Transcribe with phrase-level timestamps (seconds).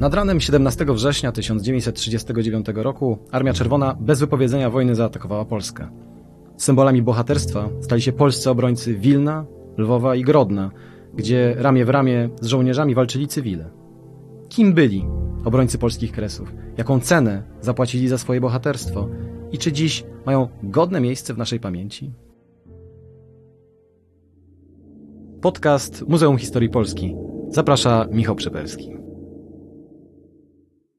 [0.00, 5.88] Nad ranem 17 września 1939 roku Armia Czerwona bez wypowiedzenia wojny zaatakowała Polskę.
[6.56, 9.44] Symbolami bohaterstwa stali się polscy obrońcy Wilna,
[9.78, 10.70] Lwowa i Grodna,
[11.14, 13.70] gdzie ramię w ramię z żołnierzami walczyli cywile.
[14.48, 15.06] Kim byli
[15.44, 16.52] obrońcy polskich kresów?
[16.76, 19.08] Jaką cenę zapłacili za swoje bohaterstwo?
[19.52, 22.12] I czy dziś mają godne miejsce w naszej pamięci?
[25.40, 27.16] Podcast Muzeum Historii Polski.
[27.48, 29.03] Zaprasza Michał Przepelski.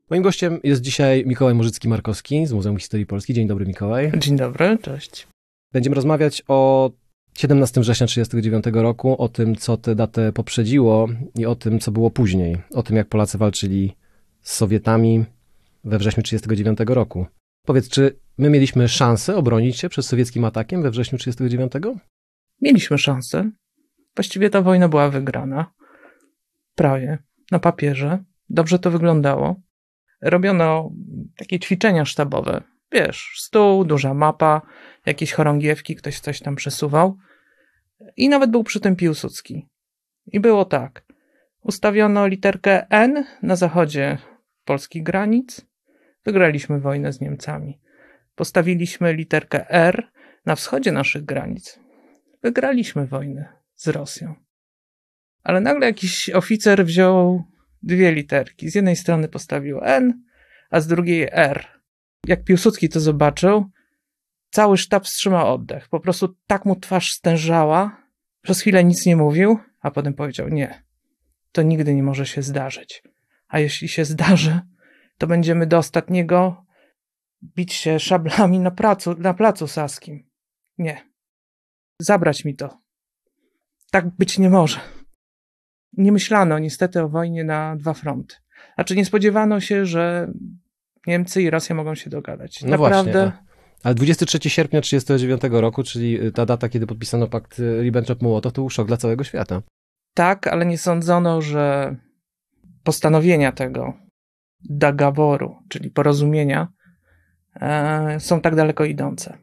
[0.10, 3.34] Moim gościem jest dzisiaj Mikołaj Morzycki-Markowski z Muzeum Historii Polski.
[3.34, 4.12] Dzień dobry, Mikołaj.
[4.18, 5.28] Dzień dobry, cześć.
[5.72, 6.92] Będziemy rozmawiać o
[7.38, 12.12] 17 września 1939 roku, o tym, co tę datę poprzedziło i o tym, co było
[12.12, 12.58] później.
[12.74, 13.96] O tym, jak Polacy walczyli
[14.42, 15.26] z Sowietami
[15.84, 17.26] we wrześniu 1939 roku.
[17.66, 21.98] Powiedz, czy my mieliśmy szansę obronić się przed sowieckim atakiem we wrześniu 1939?
[22.62, 23.52] Mieliśmy szansę.
[24.16, 25.74] Właściwie ta wojna była wygrana.
[26.76, 27.18] Prawie.
[27.52, 28.24] Na papierze.
[28.50, 29.65] Dobrze to wyglądało.
[30.26, 30.92] Robiono
[31.38, 32.64] takie ćwiczenia sztabowe.
[32.92, 34.62] Wiesz, stół, duża mapa,
[35.06, 37.18] jakieś chorągiewki, ktoś coś tam przesuwał.
[38.18, 39.68] I nawet był przy tym Piłsudski.
[40.26, 41.06] I było tak.
[41.62, 44.18] Ustawiono literkę N na zachodzie
[44.64, 45.66] polskich granic.
[46.26, 47.80] Wygraliśmy wojnę z Niemcami.
[48.36, 50.12] Postawiliśmy literkę R
[50.46, 51.80] na wschodzie naszych granic.
[52.44, 54.36] Wygraliśmy wojnę z Rosją.
[55.44, 57.44] Ale nagle jakiś oficer wziął
[57.86, 58.70] dwie literki.
[58.70, 60.24] Z jednej strony postawił N,
[60.70, 61.68] a z drugiej R.
[62.28, 63.66] Jak Piłsudski to zobaczył,
[64.50, 65.90] cały sztab wstrzymał oddech.
[65.90, 68.06] Po prostu tak mu twarz stężała.
[68.42, 70.84] Przez chwilę nic nie mówił, a potem powiedział: Nie,
[71.52, 73.04] to nigdy nie może się zdarzyć.
[73.48, 74.60] A jeśli się zdarzy,
[75.18, 76.66] to będziemy do ostatniego
[77.44, 80.30] bić się szablami na, pracu, na placu saskim.
[80.78, 81.10] Nie.
[82.00, 82.82] Zabrać mi to.
[83.92, 84.95] Tak być nie może.
[85.98, 88.36] Nie myślano niestety o wojnie na dwa fronty.
[88.76, 90.32] Znaczy nie spodziewano się, że
[91.08, 92.64] Niemcy i Rosja mogą się dogadać.
[92.64, 93.12] No Naprawdę.
[93.12, 93.46] Właśnie,
[93.84, 98.88] ale 23 sierpnia 1939 roku, czyli ta data, kiedy podpisano pakt Ribbentrop-Mołotow, to był szok
[98.88, 99.62] dla całego świata.
[100.14, 101.96] Tak, ale nie sądzono, że
[102.84, 103.94] postanowienia tego
[104.70, 106.68] Dagaworu, czyli porozumienia,
[107.62, 109.38] e, są tak daleko idące.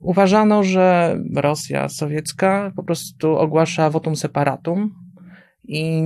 [0.00, 4.94] Uważano, że Rosja sowiecka po prostu ogłasza votum separatum
[5.64, 6.02] i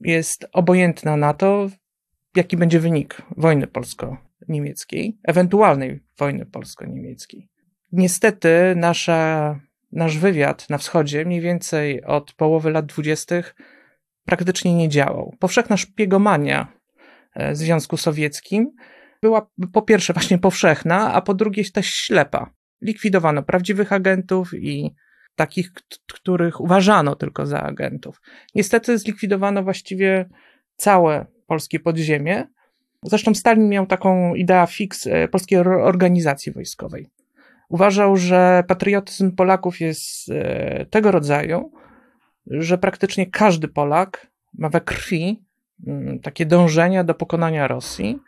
[0.00, 1.68] jest obojętna na to,
[2.36, 7.48] jaki będzie wynik wojny polsko-niemieckiej, ewentualnej wojny polsko-niemieckiej.
[7.92, 9.60] Niestety nasza,
[9.92, 13.54] nasz wywiad na wschodzie mniej więcej od połowy lat dwudziestych
[14.24, 15.36] praktycznie nie działał.
[15.38, 16.72] Powszechna szpiegomania
[17.34, 18.72] e, w Związku Sowieckim
[19.22, 22.50] była po pierwsze właśnie powszechna, a po drugie też ślepa.
[22.82, 24.94] Likwidowano prawdziwych agentów i
[25.38, 25.72] takich,
[26.14, 28.20] których uważano tylko za agentów.
[28.54, 30.28] Niestety zlikwidowano właściwie
[30.76, 32.46] całe polskie podziemie.
[33.02, 37.08] Zresztą Stalin miał taką ideę fix e, polskiej organizacji wojskowej.
[37.68, 41.72] Uważał, że patriotyzm Polaków jest e, tego rodzaju,
[42.46, 45.42] że praktycznie każdy Polak ma we krwi
[45.86, 48.18] mm, takie dążenia do pokonania Rosji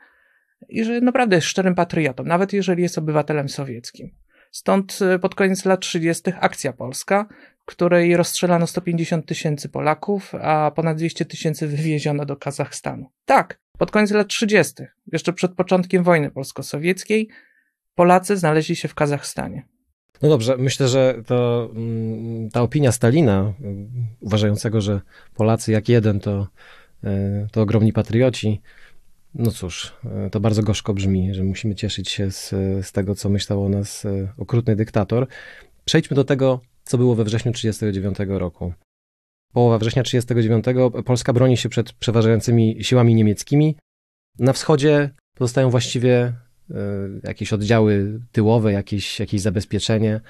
[0.69, 4.11] i że naprawdę jest szczerym patriotą, nawet jeżeli jest obywatelem sowieckim.
[4.51, 6.23] Stąd e, pod koniec lat 30.
[6.41, 7.29] akcja polska,
[7.65, 13.11] której rozstrzelano 150 tysięcy Polaków, a ponad 200 tysięcy wywieziono do Kazachstanu.
[13.25, 14.75] Tak, pod koniec lat 30.,
[15.13, 17.29] jeszcze przed początkiem wojny polsko-sowieckiej,
[17.95, 19.67] Polacy znaleźli się w Kazachstanie.
[20.23, 23.53] No dobrze, myślę, że to, mm, ta opinia Stalina,
[24.21, 25.01] uważającego, że
[25.35, 26.49] Polacy jak jeden to,
[27.05, 28.61] e, to ogromni patrioci,
[29.35, 32.49] no cóż, e, to bardzo gorzko brzmi, że musimy cieszyć się z,
[32.87, 35.27] z tego, co myślał o nas e, okrutny dyktator.
[35.85, 38.73] Przejdźmy do tego, co było we wrześniu 1939 roku.
[39.53, 43.77] Połowa września 1939 Polska broni się przed przeważającymi siłami niemieckimi.
[44.39, 46.35] Na wschodzie pozostają właściwie e,
[47.23, 50.21] jakieś oddziały tyłowe, jakieś, jakieś zabezpieczenie.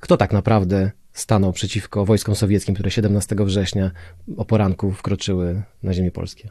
[0.00, 3.90] Kto tak naprawdę stanął przeciwko wojskom sowieckim, które 17 września
[4.36, 6.50] o poranku wkroczyły na ziemię polskie?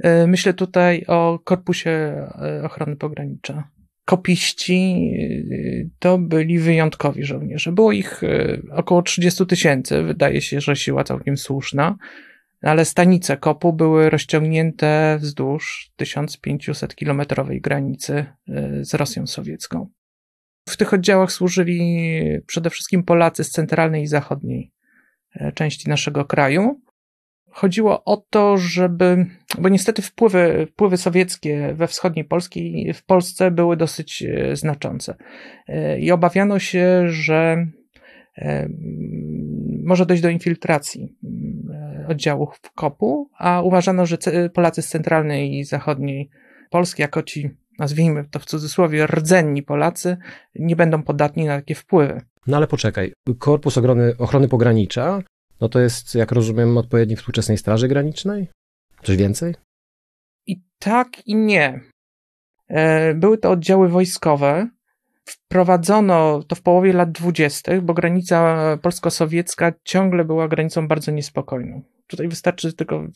[0.00, 3.68] E, myślę tutaj o Korpusie e, Ochrony Pogranicza.
[4.04, 7.72] Kopiści e, to byli wyjątkowi żołnierze.
[7.72, 8.20] Było ich
[8.70, 10.02] około 30 tysięcy.
[10.02, 11.96] Wydaje się, że siła całkiem słuszna,
[12.62, 18.26] ale stanice kopu były rozciągnięte wzdłuż 1500-kilometrowej granicy
[18.80, 19.88] z Rosją sowiecką.
[20.68, 24.72] W tych oddziałach służyli przede wszystkim Polacy z centralnej i zachodniej
[25.54, 26.80] części naszego kraju
[27.50, 29.26] chodziło o to, żeby,
[29.58, 35.14] bo niestety wpływy, wpływy sowieckie we wschodniej Polski w Polsce były dosyć e, znaczące.
[35.68, 37.66] E, I obawiano się, że
[38.38, 38.68] e,
[39.84, 41.16] może dojść do infiltracji
[42.08, 44.18] oddziałów kopu, a uważano, że
[44.54, 46.30] Polacy z centralnej i zachodniej
[46.70, 50.16] Polski, jako ci, nazwijmy to w cudzysłowie, rdzenni Polacy,
[50.54, 52.20] nie będą podatni na takie wpływy.
[52.46, 55.22] No ale poczekaj, Korpus Ochrony, Ochrony Pogranicza,
[55.60, 58.48] no to jest, jak rozumiem, odpowiednik współczesnej Straży Granicznej?
[59.02, 59.54] Coś więcej?
[60.46, 61.80] I tak, i nie.
[62.68, 64.68] E, były to oddziały wojskowe.
[65.24, 71.82] Wprowadzono to w połowie lat dwudziestych, bo granica polsko-sowiecka ciągle była granicą bardzo niespokojną.
[72.06, 73.06] Tutaj wystarczy tylko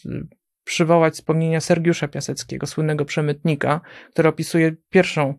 [0.64, 3.80] przywołać wspomnienia Sergiusza Piaseckiego, słynnego przemytnika,
[4.10, 5.34] który opisuje pierwszą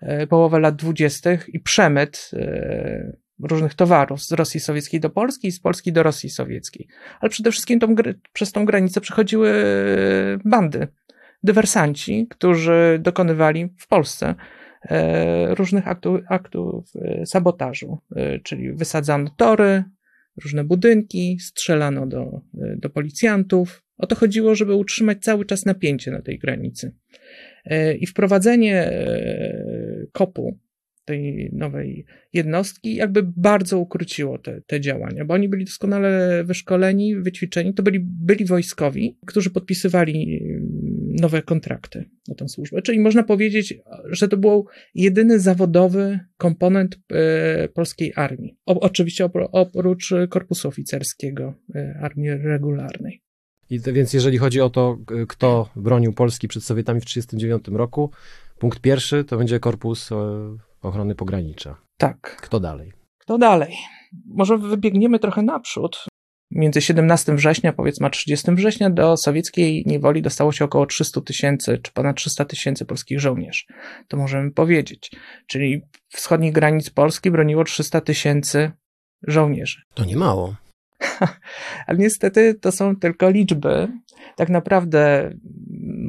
[0.00, 3.12] e, połowę lat dwudziestych i przemyt e,
[3.42, 6.88] różnych towarów z Rosji Sowieckiej do Polski i z Polski do Rosji Sowieckiej.
[7.20, 7.94] Ale przede wszystkim tą,
[8.32, 9.52] przez tą granicę przechodziły
[10.44, 10.88] bandy,
[11.42, 14.34] dywersanci, którzy dokonywali w Polsce
[14.82, 16.84] e, różnych aktów, aktów
[17.24, 17.98] sabotażu,
[18.44, 19.84] czyli wysadzano tory,
[20.42, 26.22] różne budynki, strzelano do, do policjantów, o to chodziło, żeby utrzymać cały czas napięcie na
[26.22, 26.94] tej granicy.
[27.64, 30.58] E, I wprowadzenie e, kopu,
[31.10, 37.74] tej nowej jednostki, jakby bardzo ukróciło te, te działania, bo oni byli doskonale wyszkoleni, wyćwiczeni,
[37.74, 42.82] to byli, byli wojskowi, którzy podpisywali mm, nowe kontrakty na tę służbę.
[42.82, 43.74] Czyli można powiedzieć,
[44.10, 48.56] że to był jedyny zawodowy komponent e, polskiej armii.
[48.66, 51.54] O, oczywiście oprócz korpusu oficerskiego
[52.00, 53.22] armii regularnej.
[53.70, 54.98] I to, więc jeżeli chodzi o to,
[55.28, 58.10] kto bronił Polski przed Sowietami w 1939 roku,
[58.58, 60.16] punkt pierwszy to będzie Korpus e,
[60.82, 61.76] Ochrony Pogranicza.
[61.96, 62.36] Tak.
[62.42, 62.92] Kto dalej?
[63.18, 63.76] Kto dalej?
[64.26, 66.04] Może wybiegniemy trochę naprzód.
[66.50, 71.78] Między 17 września, powiedzmy a 30 września, do sowieckiej niewoli dostało się około 300 tysięcy,
[71.78, 73.64] czy ponad 300 tysięcy polskich żołnierzy.
[74.08, 75.10] To możemy powiedzieć.
[75.46, 78.72] Czyli wschodnich granic Polski broniło 300 tysięcy
[79.22, 79.82] żołnierzy.
[79.94, 80.54] To nie mało.
[81.86, 83.88] Ale niestety to są tylko liczby.
[84.36, 85.30] Tak naprawdę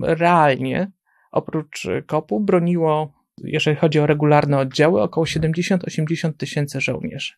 [0.01, 0.91] realnie
[1.31, 7.33] oprócz kopu broniło, jeżeli chodzi o regularne oddziały, około 70-80 tysięcy żołnierzy.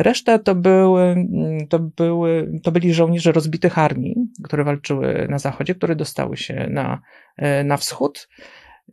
[0.00, 5.74] Reszta to były, mm, to były, to byli żołnierze rozbitych armii, które walczyły na zachodzie,
[5.74, 7.00] które dostały się na,
[7.36, 8.28] e, na wschód.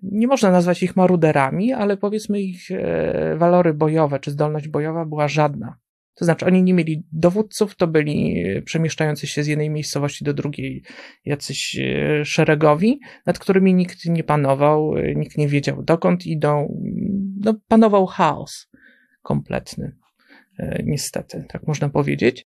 [0.04, 5.28] Nie można nazwać ich maruderami, ale powiedzmy ich e, walory bojowe czy zdolność bojowa była
[5.28, 5.78] żadna.
[6.20, 10.84] To znaczy, oni nie mieli dowódców, to byli przemieszczający się z jednej miejscowości do drugiej
[11.26, 16.82] jacyś e, szeregowi, nad którymi nikt nie panował, e, nikt nie wiedział dokąd idą.
[17.40, 18.70] No, panował chaos
[19.22, 19.96] kompletny.
[20.60, 22.46] E, niestety, tak można powiedzieć.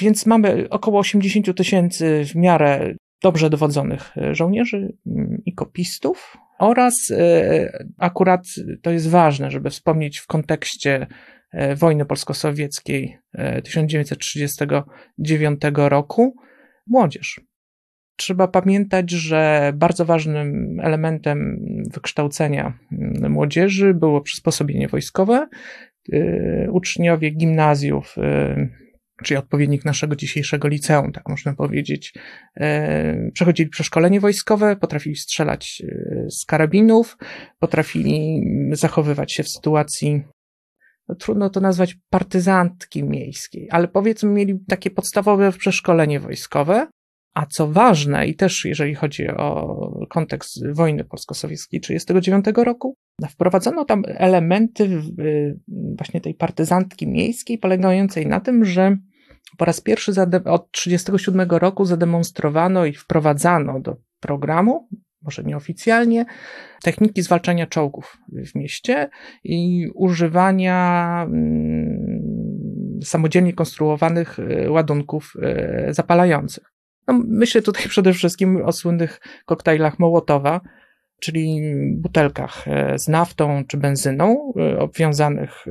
[0.00, 7.12] Więc mamy około 80 tysięcy w miarę dobrze dowodzonych żołnierzy mm, i kopistów oraz
[7.98, 8.46] akurat
[8.82, 11.06] to jest ważne, żeby wspomnieć w kontekście
[11.76, 13.18] wojny polsko-sowieckiej
[13.64, 16.36] 1939 e, roku
[16.86, 17.40] młodzież.
[18.16, 21.58] Trzeba pamiętać, że bardzo ważnym elementem
[21.94, 25.48] wykształcenia mm, młodzieży było przysposobienie wojskowe.
[26.12, 28.16] E, uczniowie gimnazjów,
[29.24, 32.14] czyli odpowiednik naszego dzisiejszego liceum, tak można powiedzieć,
[33.32, 35.82] przechodzili przeszkolenie wojskowe, potrafili strzelać
[36.30, 37.16] z karabinów,
[37.58, 40.22] potrafili zachowywać się w sytuacji
[41.08, 46.86] no trudno to nazwać partyzantki miejskiej, ale powiedzmy mieli takie podstawowe przeszkolenie wojskowe,
[47.34, 52.96] a co ważne, i też jeżeli chodzi o kontekst wojny polsko-sowieckiej 1939 roku,
[53.30, 55.02] wprowadzono tam elementy
[55.96, 58.96] właśnie tej partyzantki miejskiej, polegającej na tym, że
[59.58, 64.88] po raz pierwszy od 1937 roku zademonstrowano i wprowadzano do programu
[65.24, 66.24] może nieoficjalnie,
[66.82, 69.08] techniki zwalczania czołgów w mieście
[69.44, 72.22] i używania mm,
[73.04, 76.72] samodzielnie konstruowanych e, ładunków e, zapalających.
[77.08, 80.60] No, myślę tutaj przede wszystkim o słynnych koktajlach Mołotowa,
[81.20, 81.60] czyli
[81.96, 85.66] butelkach e, z naftą czy benzyną, obwiązanych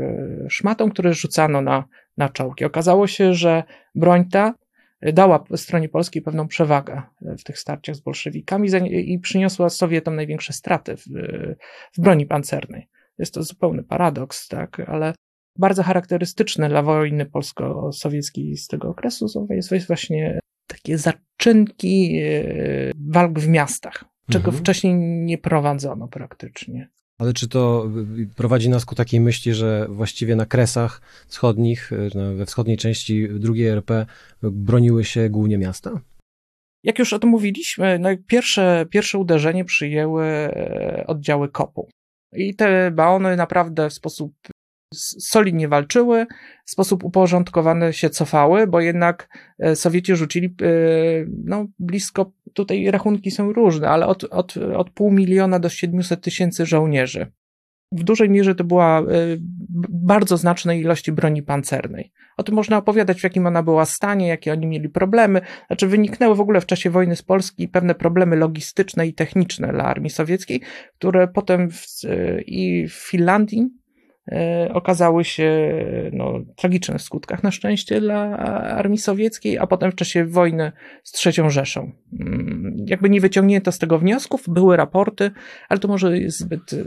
[0.50, 1.84] szmatą, które rzucano na,
[2.18, 2.66] na czołgi.
[2.66, 3.64] Okazało się, że
[3.96, 4.54] broń ta
[5.02, 10.98] dała stronie polskiej pewną przewagę w tych starciach z bolszewikami i przyniosła Sowietom największe straty
[10.98, 11.04] w,
[11.98, 12.90] w broni pancernej.
[13.18, 15.14] Jest to zupełny paradoks, tak, ale
[15.60, 23.48] bardzo charakterystyczne dla wojny polsko-sowieckiej z tego okresu jest właśnie takie zaczynki e, walk w
[23.48, 24.58] miastach, czego mhm.
[24.58, 26.90] wcześniej nie prowadzono praktycznie.
[27.22, 27.90] Ale czy to
[28.36, 31.92] prowadzi nas ku takiej myśli, że właściwie na kresach wschodnich,
[32.36, 34.06] we wschodniej części II RP
[34.44, 36.02] broniły się głównie miasta?
[36.84, 41.90] Jak już o tym mówiliśmy, no pierwsze, pierwsze uderzenie przyjęły e, oddziały kopu.
[42.34, 44.34] I te baony naprawdę w sposób
[44.94, 46.26] solidnie walczyły,
[46.66, 49.30] w sposób uporządkowany się cofały, bo jednak
[49.60, 50.68] e, Sowieci rzucili e,
[51.46, 56.66] no, blisko, tutaj rachunki są różne, ale od, od, od pół miliona do 700 tysięcy
[56.66, 57.32] żołnierzy
[57.92, 59.04] w dużej mierze to była e,
[59.90, 62.12] bardzo znacznej ilości broni pancernej.
[62.38, 65.42] O tym można opowiadać, w jakim ona była stanie, jakie oni mieli problemy.
[65.68, 69.84] Znaczy, wyniknęły w ogóle w czasie wojny z Polski pewne problemy logistyczne i techniczne dla
[69.84, 70.62] armii sowieckiej,
[70.98, 71.86] które potem w,
[72.46, 73.81] i w Finlandii
[74.74, 75.72] okazały się
[76.14, 78.38] no, tragiczne w skutkach na szczęście dla
[78.78, 80.72] armii sowieckiej, a potem w czasie wojny
[81.04, 81.92] z trzecią Rzeszą.
[82.20, 85.32] Mm, jakby nie wyciągnięto z tego wniosków, były raporty,
[85.70, 86.78] ale to może jest zbyt e,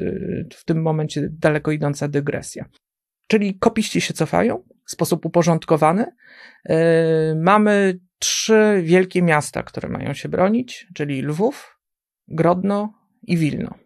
[0.54, 2.64] w tym momencie daleko idąca dygresja.
[3.26, 6.06] Czyli kopiści się cofają w sposób uporządkowany.
[6.68, 11.78] E, mamy trzy wielkie miasta, które mają się bronić, czyli Lwów,
[12.28, 13.83] Grodno i Wilno.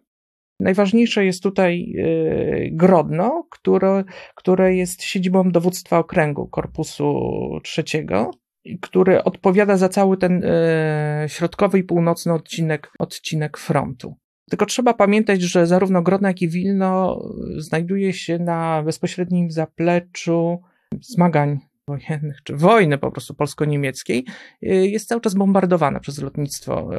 [0.59, 4.03] Najważniejsze jest tutaj e, Grodno, które,
[4.35, 7.13] które jest siedzibą dowództwa okręgu Korpusu
[7.63, 8.31] trzeciego,
[8.81, 14.15] który odpowiada za cały ten e, środkowy i północny odcinek, odcinek frontu.
[14.49, 17.21] Tylko trzeba pamiętać, że zarówno Grodno, jak i Wilno
[17.57, 20.59] znajduje się na bezpośrednim zapleczu
[21.01, 24.25] zmagań wojennych, czy wojny po prostu polsko-niemieckiej,
[24.61, 26.89] e, jest cały czas bombardowana przez lotnictwo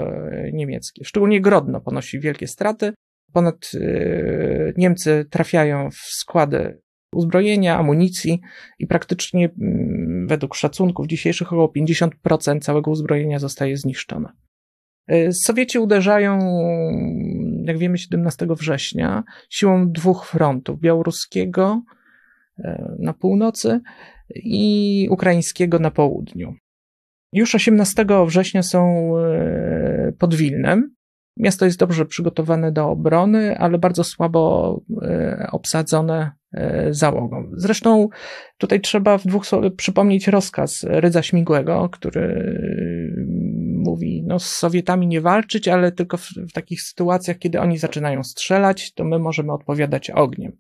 [0.52, 1.05] niemieckie.
[1.05, 2.93] Szczególnie Grodno ponosi wielkie straty,
[3.33, 6.81] Ponad y, Niemcy trafiają w składy
[7.15, 8.41] uzbrojenia, amunicji
[8.79, 14.29] i praktycznie mm, według szacunków dzisiejszych około 50% całego uzbrojenia zostaje zniszczone.
[15.13, 16.39] Y, Sowieci uderzają,
[17.65, 21.83] jak wiemy, 17 września siłą dwóch frontów: białoruskiego
[22.59, 22.63] y,
[22.99, 23.81] na północy
[24.35, 26.55] i ukraińskiego na południu.
[27.33, 29.13] Już 18 września są
[30.19, 30.95] pod Wilnem.
[31.37, 37.51] Miasto jest dobrze przygotowane do obrony, ale bardzo słabo e, obsadzone e, załogą.
[37.57, 38.09] Zresztą
[38.59, 42.57] tutaj trzeba w dwóch słowach przypomnieć rozkaz Rydza Śmigłego, który
[43.85, 48.25] mówi, no z Sowietami nie walczyć, ale tylko w, w takich sytuacjach, kiedy oni zaczynają
[48.25, 50.57] strzelać, to my możemy odpowiadać ogniem.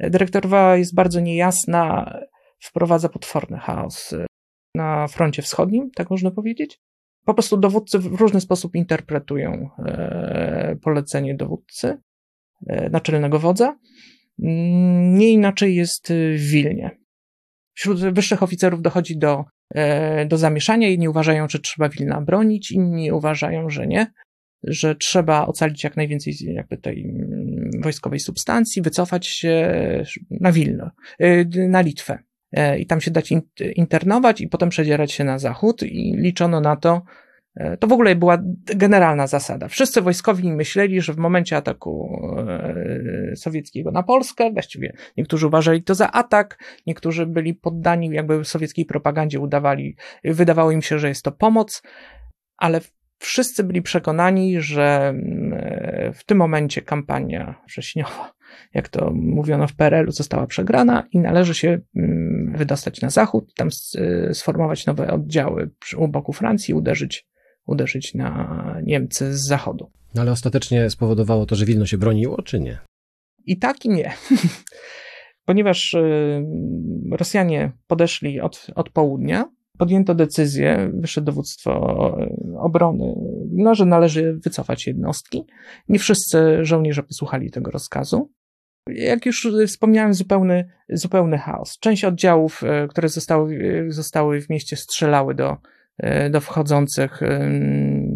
[0.00, 2.14] Dyrektorowa jest bardzo niejasna,
[2.60, 4.14] wprowadza potworny chaos
[4.74, 6.80] na froncie wschodnim, tak można powiedzieć
[7.24, 11.98] po prostu dowódcy w różny sposób interpretują e, polecenie dowódcy,
[12.66, 13.78] e, naczelnego wodza.
[14.42, 16.90] Mm, nie inaczej jest w Wilnie.
[17.74, 20.88] Wśród wyższych oficerów dochodzi do, e, do zamieszania.
[20.88, 24.06] Jedni uważają, że trzeba Wilna bronić, inni uważają, że nie,
[24.62, 29.74] że trzeba ocalić jak najwięcej jakby tej mm, wojskowej substancji, wycofać się
[30.30, 30.90] na Wilno,
[31.68, 32.18] na Litwę.
[32.52, 33.32] E, i tam się dać
[33.74, 37.02] internować i potem przedzierać się na zachód i liczono na to,
[37.56, 38.38] e, to w ogóle była
[38.76, 39.68] generalna zasada.
[39.68, 45.94] Wszyscy wojskowi myśleli, że w momencie ataku e, sowieckiego na Polskę, właściwie niektórzy uważali to
[45.94, 51.32] za atak, niektórzy byli poddani jakby sowieckiej propagandzie, udawali, wydawało im się, że jest to
[51.32, 51.82] pomoc,
[52.56, 52.80] ale
[53.20, 55.14] wszyscy byli przekonani, że
[56.14, 58.32] w tym momencie kampania wrześniowa
[58.74, 63.68] jak to mówiono w PRL-u, została przegrana i należy się mm, wydostać na zachód, tam
[64.28, 67.26] y, sformować nowe oddziały u boku Francji, uderzyć,
[67.66, 69.90] uderzyć na Niemcy z zachodu.
[70.14, 72.78] No ale ostatecznie spowodowało to, że Wilno się broniło, czy nie?
[73.46, 74.12] I tak i nie.
[75.46, 76.44] Ponieważ y,
[77.10, 79.50] Rosjanie podeszli od, od południa,
[79.80, 81.72] podjęto decyzję, wyższe dowództwo
[82.58, 83.14] obrony,
[83.52, 85.44] no, że należy wycofać jednostki.
[85.88, 88.30] Nie wszyscy żołnierze posłuchali tego rozkazu
[88.94, 91.78] jak już wspomniałem, zupełny, zupełny chaos.
[91.78, 93.58] Część oddziałów, e, które zostały,
[93.88, 95.56] e, zostały w mieście, strzelały do,
[95.98, 97.20] e, do wchodzących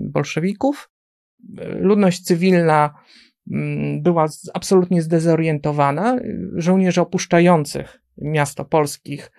[0.08, 0.90] bolszewików.
[1.80, 2.94] Ludność cywilna
[3.52, 6.18] mm, była absolutnie zdezorientowana.
[6.56, 9.32] Żołnierzy opuszczających miasto polskich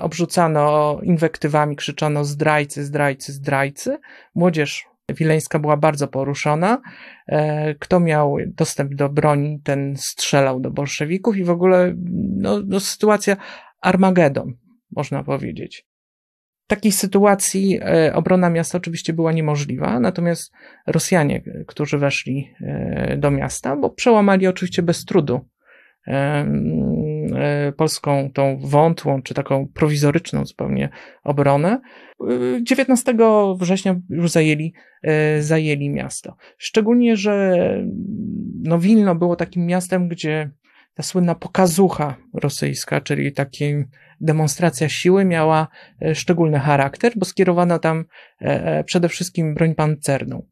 [0.00, 3.98] obrzucano inwektywami, krzyczono zdrajcy, zdrajcy, zdrajcy.
[4.34, 6.82] Młodzież Wileńska była bardzo poruszona.
[7.26, 11.94] E, kto miał dostęp do broni, ten strzelał do bolszewików i w ogóle
[12.36, 13.36] no, no sytuacja
[13.80, 14.54] Armagedon,
[14.90, 15.86] można powiedzieć.
[16.64, 20.52] W takiej sytuacji e, obrona miasta oczywiście była niemożliwa, natomiast
[20.86, 25.40] Rosjanie, którzy weszli e, do miasta, bo przełamali oczywiście bez trudu
[26.06, 26.44] E,
[27.76, 30.88] polską tą wątłą, czy taką prowizoryczną zupełnie
[31.24, 31.80] obronę.
[32.62, 33.14] 19
[33.58, 34.72] września już zajęli,
[35.02, 36.36] e, zajęli miasto.
[36.58, 37.76] Szczególnie, że
[38.62, 40.50] no Wilno było takim miastem, gdzie
[40.94, 43.50] ta słynna pokazucha rosyjska, czyli taka
[44.20, 45.68] demonstracja siły miała
[46.02, 48.04] e, szczególny charakter, bo skierowano tam
[48.84, 50.46] przede wszystkim broń pancerną.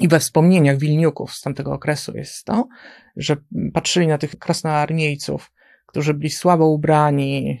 [0.00, 2.68] I we wspomnieniach Wilniuków z tamtego okresu jest to,
[3.16, 3.36] że
[3.72, 5.52] patrzyli na tych krasnoarmiejców,
[5.90, 7.60] którzy byli słabo ubrani,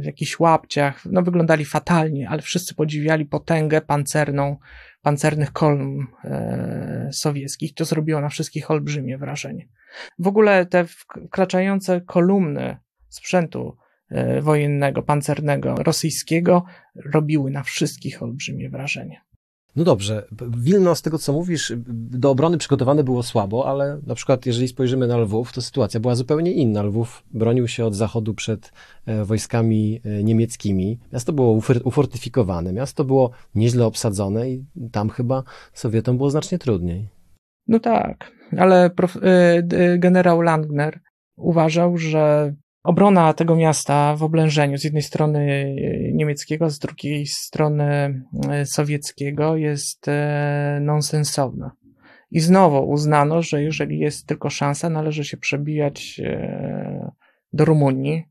[0.00, 4.56] w jakichś łapciach, no wyglądali fatalnie, ale wszyscy podziwiali potęgę pancerną,
[5.02, 7.74] pancernych kolumn e, sowieckich.
[7.74, 9.68] To zrobiło na wszystkich olbrzymie wrażenie.
[10.18, 12.76] W ogóle te wkraczające kolumny
[13.08, 13.76] sprzętu
[14.10, 16.64] e, wojennego, pancernego rosyjskiego
[17.14, 19.20] robiły na wszystkich olbrzymie wrażenie.
[19.76, 20.26] No dobrze,
[20.58, 25.06] Wilno z tego co mówisz, do obrony przygotowane było słabo, ale na przykład jeżeli spojrzymy
[25.06, 26.82] na Lwów, to sytuacja była zupełnie inna.
[26.82, 28.72] Lwów bronił się od zachodu przed
[29.06, 30.98] e, wojskami e, niemieckimi.
[31.12, 37.08] Miasto było ufortyfikowane, miasto było nieźle obsadzone i tam chyba Sowietom było znacznie trudniej.
[37.68, 41.00] No tak, ale prof, e, generał Langner
[41.36, 48.22] uważał, że Obrona tego miasta w oblężeniu z jednej strony e, niemieckiego, z drugiej strony
[48.50, 51.70] e, sowieckiego jest e, nonsensowna.
[52.30, 56.20] I znowu uznano, że jeżeli jest tylko szansa, należy się przebijać
[57.52, 58.24] do Rumunii,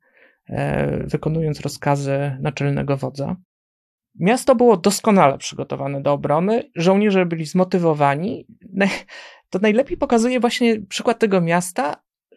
[1.04, 3.36] wykonując rozkazy naczelnego wodza.
[4.20, 8.48] Miasto było doskonale przygotowane do obrony, żołnierze byli zmotywowani.
[9.50, 11.96] To najlepiej pokazuje właśnie przykład tego miasta,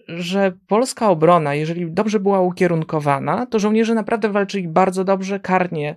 [0.09, 5.97] że polska obrona, jeżeli dobrze była ukierunkowana, to żołnierze naprawdę walczyli bardzo dobrze, karnie.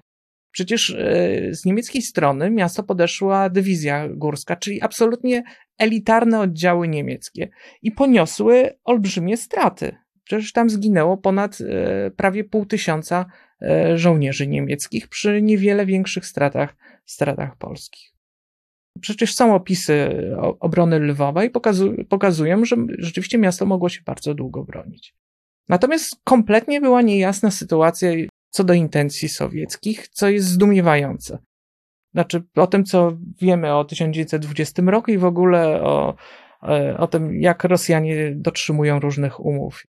[0.51, 5.43] Przecież e, z niemieckiej strony miasto podeszła dywizja górska, czyli absolutnie
[5.77, 7.50] elitarne oddziały niemieckie
[7.81, 9.95] i poniosły olbrzymie straty.
[10.24, 13.25] Przecież tam zginęło ponad e, prawie pół tysiąca
[13.62, 18.14] e, żołnierzy niemieckich przy niewiele większych stratach, stratach polskich.
[19.01, 20.09] Przecież są opisy
[20.59, 21.51] obrony Lwowa i
[22.09, 25.15] pokazują, że rzeczywiście miasto mogło się bardzo długo bronić.
[25.69, 28.09] Natomiast kompletnie była niejasna sytuacja
[28.49, 31.37] co do intencji sowieckich, co jest zdumiewające.
[32.13, 36.15] Znaczy, o tym, co wiemy o 1920 roku i w ogóle o,
[36.63, 39.83] e, o tym, jak Rosjanie dotrzymują różnych umów.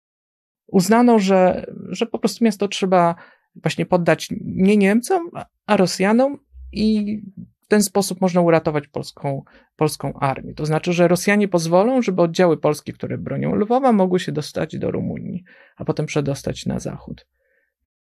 [0.66, 3.14] Uznano, że, że po prostu miasto trzeba
[3.62, 5.30] właśnie poddać nie Niemcom,
[5.66, 6.38] a Rosjanom
[6.72, 7.20] i
[7.66, 9.42] w ten sposób można uratować polską,
[9.76, 10.54] polską armię.
[10.54, 14.90] To znaczy, że Rosjanie pozwolą, żeby oddziały polskie, które bronią Lwowa, mogły się dostać do
[14.90, 15.44] Rumunii,
[15.76, 17.26] a potem przedostać na zachód.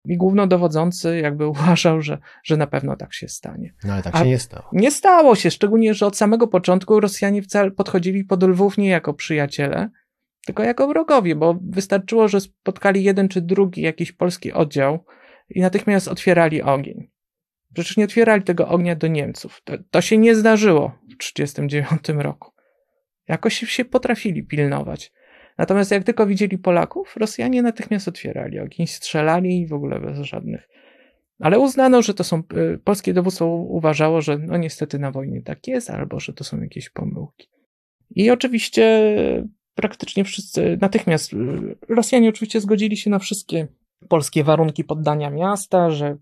[0.04, 3.74] I głównodowodzący jakby uważał, że, że na pewno tak się stanie.
[3.84, 4.68] No ale tak a się nie stało.
[4.72, 9.14] Nie stało się, szczególnie, że od samego początku Rosjanie wcale podchodzili pod Lwów nie jako
[9.14, 9.90] przyjaciele,
[10.46, 15.04] tylko jako wrogowie, bo wystarczyło, że spotkali jeden czy drugi jakiś polski oddział
[15.50, 17.10] i natychmiast otwierali ogień.
[17.74, 19.60] Przecież nie otwierali tego ognia do Niemców.
[19.64, 22.52] To, to się nie zdarzyło w 1939 roku.
[23.28, 25.12] Jakoś się potrafili pilnować.
[25.58, 30.68] Natomiast jak tylko widzieli Polaków, Rosjanie natychmiast otwierali ogień, strzelali i w ogóle bez żadnych.
[31.40, 32.42] Ale uznano, że to są.
[32.74, 36.60] Y, polskie dowództwo uważało, że no niestety na wojnie tak jest, albo że to są
[36.60, 37.48] jakieś pomyłki.
[38.10, 39.14] I oczywiście
[39.74, 41.36] praktycznie wszyscy, natychmiast y,
[41.88, 43.68] Rosjanie oczywiście zgodzili się na wszystkie
[44.08, 46.16] polskie warunki poddania miasta, że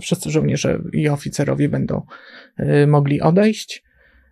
[0.00, 2.02] wszyscy żołnierze i oficerowie będą
[2.56, 3.84] e, mogli odejść.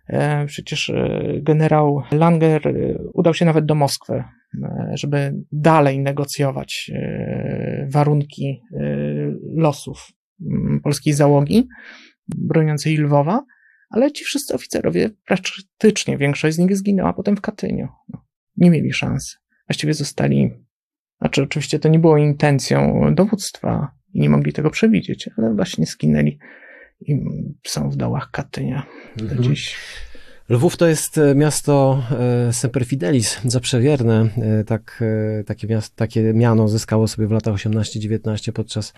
[0.07, 2.73] E, przecież e, generał Langer
[3.13, 4.23] udał się nawet do Moskwy,
[4.93, 6.91] żeby dalej negocjować
[7.87, 8.61] warunki
[9.55, 10.11] losów
[10.83, 11.67] polskiej załogi
[12.27, 13.45] broniącej Lwowa,
[13.89, 17.87] ale ci wszyscy oficerowie, praktycznie większość z nich zginęła potem w Katyniu.
[18.09, 18.25] No,
[18.57, 19.37] nie mieli szans.
[19.67, 20.51] Właściwie zostali
[21.23, 26.37] znaczy, oczywiście to nie było intencją dowództwa i nie mogli tego przewidzieć, ale właśnie skinęli
[27.01, 27.23] i
[27.67, 29.43] są w dołach Katynia do mhm.
[29.43, 29.75] dziś.
[30.49, 32.03] Lwów to jest e, miasto
[32.47, 34.29] e, Semper Fidelis, zawsze wierne.
[34.37, 35.03] E, tak,
[35.45, 38.93] takie, miasto, takie miano zyskało sobie w latach 18-19 podczas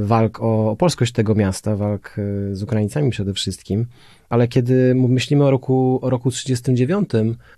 [0.00, 2.16] walk o polskość tego miasta, walk
[2.52, 3.86] z Ukraińcami przede wszystkim.
[4.28, 7.08] Ale kiedy myślimy o roku, o roku 39,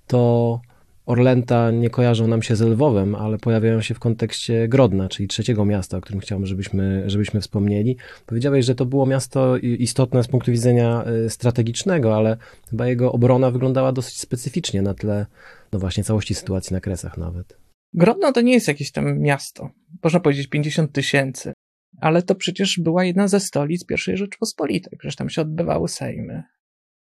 [0.06, 0.60] to
[1.06, 5.64] Orlęta nie kojarzą nam się z Lwowem, ale pojawiają się w kontekście Grodna, czyli trzeciego
[5.64, 7.96] miasta, o którym chciałbym, żebyśmy, żebyśmy wspomnieli.
[8.26, 12.36] Powiedziałeś, że to było miasto istotne z punktu widzenia y, strategicznego, ale
[12.70, 15.26] chyba jego obrona wyglądała dosyć specyficznie na tle,
[15.72, 17.58] no właśnie, całości sytuacji na Kresach nawet.
[17.94, 19.70] Grodno to nie jest jakieś tam miasto,
[20.04, 21.52] można powiedzieć 50 tysięcy,
[22.00, 26.42] ale to przecież była jedna ze stolic I Rzeczpospolitej, przecież tam się odbywały sejmy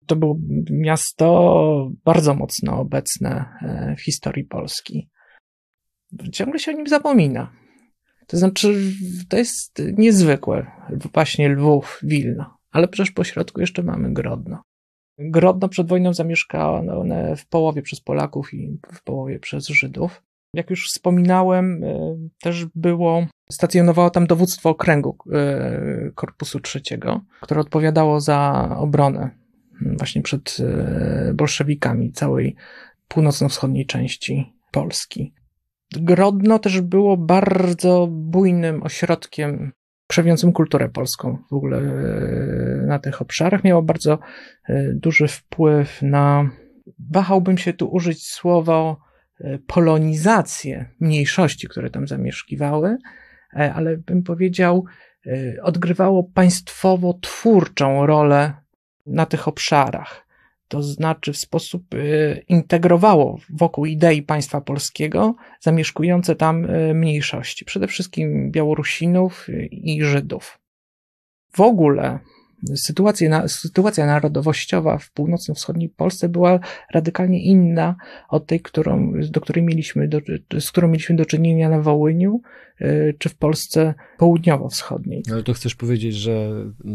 [0.05, 0.37] to było
[0.71, 5.09] miasto bardzo mocno obecne e, w historii Polski.
[6.31, 7.51] Ciągle się o nim zapomina.
[8.27, 8.91] To znaczy,
[9.29, 10.71] to jest niezwykłe.
[11.13, 12.57] Właśnie Lwów, Wilno.
[12.71, 14.61] Ale przecież po środku jeszcze mamy Grodno.
[15.17, 20.23] Grodno przed wojną zamieszkane w połowie przez Polaków i w połowie przez Żydów.
[20.53, 27.01] Jak już wspominałem, e, też było, stacjonowało tam dowództwo okręgu e, Korpusu III,
[27.41, 29.44] które odpowiadało za obronę
[29.81, 32.55] właśnie przed e, bolszewikami całej
[33.07, 35.33] północno-wschodniej części Polski.
[35.91, 39.71] Grodno też było bardzo bujnym ośrodkiem
[40.07, 43.63] krzewiącym kulturę polską w ogóle e, na tych obszarach.
[43.63, 44.19] Miało bardzo
[44.69, 46.49] e, duży wpływ na,
[47.11, 48.95] wahałbym się tu użyć słowa
[49.67, 52.97] polonizację mniejszości, które tam zamieszkiwały,
[53.51, 54.85] ale bym powiedział,
[55.63, 58.53] odgrywało państwowo-twórczą rolę
[59.05, 60.27] na tych obszarach.
[60.67, 61.83] To znaczy w sposób
[62.47, 70.59] integrowało wokół idei państwa polskiego zamieszkujące tam mniejszości, przede wszystkim Białorusinów i Żydów.
[71.51, 72.19] W ogóle
[72.75, 76.59] sytuacja, sytuacja narodowościowa w północno-wschodniej Polsce była
[76.93, 77.95] radykalnie inna
[78.29, 80.19] od tej, którą, do której mieliśmy do,
[80.59, 82.41] z którą mieliśmy do czynienia na Wołyniu
[82.81, 85.23] y, czy w Polsce południowo-wschodniej.
[85.31, 86.51] Ale to chcesz powiedzieć, że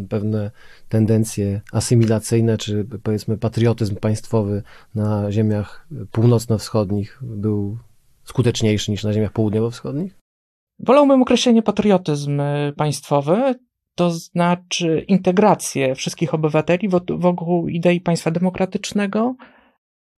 [0.09, 0.51] pewne
[0.89, 4.63] tendencje asymilacyjne, czy powiedzmy patriotyzm państwowy
[4.95, 7.79] na ziemiach północno-wschodnich był
[8.25, 10.21] skuteczniejszy niż na ziemiach południowo-wschodnich?
[10.79, 12.43] Wolałbym określenie patriotyzm
[12.77, 13.55] państwowy
[14.01, 19.37] to znaczy integrację wszystkich obywateli wokół idei państwa demokratycznego,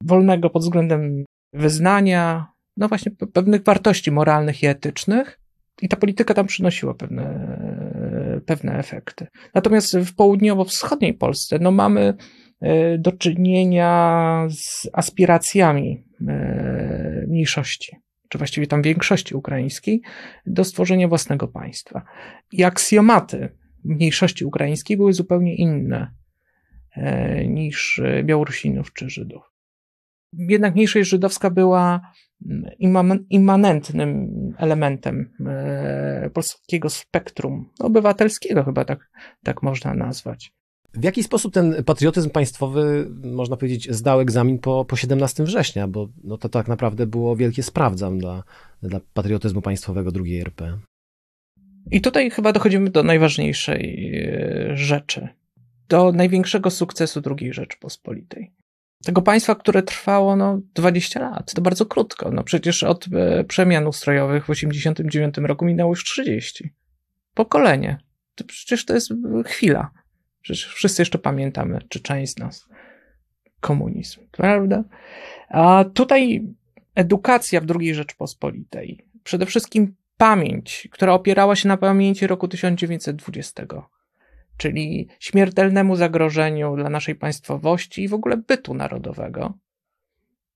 [0.05, 5.41] wolnego pod względem wyznania, no właśnie pewnych wartości moralnych i etycznych.
[5.83, 7.57] I ta polityka tam przynosiła pewne,
[8.47, 9.27] pewne efekty.
[9.55, 12.15] Natomiast w południowo-wschodniej Polsce no mamy
[12.61, 17.97] e, do czynienia z aspiracjami e, mniejszości,
[18.29, 20.03] czy właściwie tam większości ukraińskiej,
[20.47, 22.03] do stworzenia własnego państwa.
[22.53, 26.11] I aksjomaty mniejszości ukraińskiej były zupełnie inne
[26.97, 29.53] e, niż Białorusinów czy Żydów.
[30.33, 32.01] Jednak mniejszość żydowska była
[32.47, 39.11] mm, immanentnym elementem e, polskiego spektrum obywatelskiego, chyba tak,
[39.45, 40.53] tak można nazwać.
[40.95, 46.09] W jaki sposób ten patriotyzm państwowy, można powiedzieć, zdał egzamin po, po 17 września, bo
[46.25, 48.43] no to tak naprawdę było wielkie sprawdzam dla,
[48.83, 50.79] dla patriotyzmu państwowego II RP.
[51.91, 55.29] I tutaj chyba dochodzimy do najważniejszej e, rzeczy,
[55.89, 58.53] do największego sukcesu II Rzeczpospolitej.
[59.05, 62.31] Tego państwa, które trwało no, 20 lat, to bardzo krótko.
[62.31, 66.71] No przecież od e, przemian ustrojowych w 89 roku minęło już 30.
[67.35, 67.99] Pokolenie.
[68.35, 69.13] To przecież to jest
[69.47, 69.91] chwila.
[70.43, 72.69] Przecież wszyscy jeszcze pamiętamy, czy część z nas,
[73.61, 74.85] komunizm, prawda?
[75.49, 76.47] A tutaj
[76.95, 83.67] edukacja w II Rzeczpospolitej, przede wszystkim pamięć, która opierała się na pamięci roku 1920,
[84.57, 89.59] czyli śmiertelnemu zagrożeniu dla naszej państwowości i w ogóle bytu narodowego,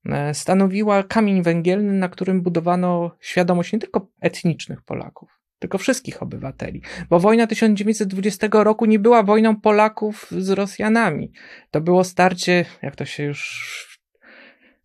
[0.04, 6.82] e, stanowiła kamień węgielny, na którym budowano świadomość nie tylko etnicznych Polaków, tylko wszystkich obywateli.
[7.10, 11.32] Bo wojna 1920 roku nie była wojną Polaków z Rosjanami.
[11.70, 14.00] To było starcie, jak to się już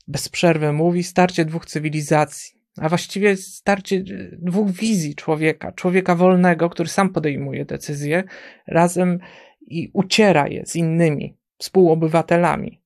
[0.08, 4.04] bez przerwy mówi, starcie dwóch cywilizacji a właściwie starcie
[4.38, 8.24] dwóch wizji człowieka, człowieka wolnego, który sam podejmuje decyzje,
[8.68, 9.20] razem
[9.62, 12.82] i uciera je z innymi współobywatelami.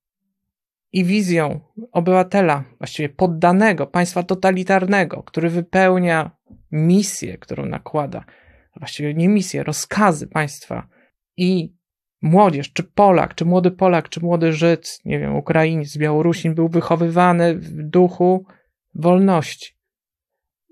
[0.92, 1.60] I wizją
[1.92, 6.32] obywatela, właściwie poddanego państwa totalitarnego, który wypełnia
[6.72, 8.26] misję, którą nakłada,
[8.76, 10.88] właściwie nie misję, rozkazy państwa
[11.38, 11.76] i
[12.22, 17.56] młodzież, czy Polak, czy młody Polak, czy młody Żyd, nie wiem, Ukrainiec, Białorusin był wychowywany
[17.56, 18.46] w duchu
[18.96, 19.75] wolności.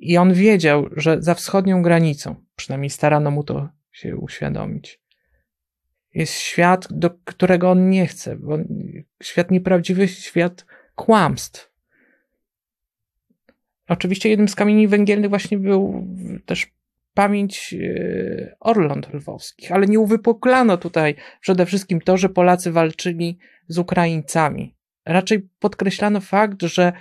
[0.04, 5.02] I on wiedział, że za wschodnią granicą, przynajmniej starano mu to się uświadomić,
[6.13, 8.58] jest świat, do którego on nie chce, bo
[9.24, 11.74] świat nieprawdziwy, świat kłamstw.
[13.88, 16.08] Oczywiście jednym z kamieni węgielnych właśnie był
[16.46, 16.72] też
[17.13, 23.38] pamięć e, Orląt lwowskich, ale nie uwypuklano tutaj przede wszystkim to, że Polacy walczyli
[23.68, 24.76] z Ukraińcami.
[25.06, 26.94] Raczej podkreślano fakt, że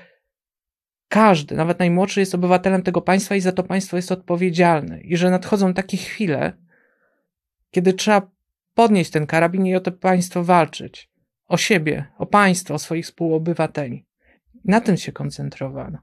[1.13, 5.01] każdy, nawet najmłodszy, jest obywatelem tego państwa i za to państwo jest odpowiedzialne.
[5.01, 6.53] I że nadchodzą takie chwile,
[7.71, 8.31] kiedy trzeba
[8.75, 11.11] podnieść ten karabin i o to państwo walczyć.
[11.47, 14.07] O siebie, o państwo, o swoich współobywateli.
[14.65, 15.99] Na tym się koncentrowano.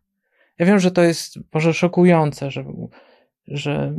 [0.59, 2.89] Ja wiem, że to jest może szokujące, że był,
[3.47, 3.93] że